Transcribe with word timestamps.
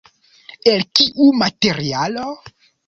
El 0.71 0.81
kiu 1.01 1.31
materialo? 1.43 2.29